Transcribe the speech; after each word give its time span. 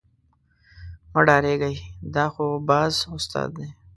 مه 1.11 1.21
ډارېږئ 1.27 1.75
دا 2.13 2.25
خو 2.33 2.45
باز 2.69 2.93
استاد 3.15 3.49
دی. 3.57 3.67